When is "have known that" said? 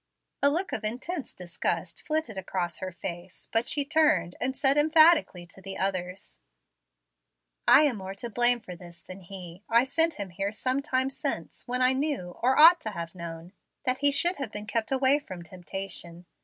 12.89-13.99